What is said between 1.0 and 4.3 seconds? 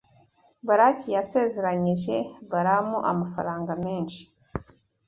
yasezeranyije Balamu amafaranga menshi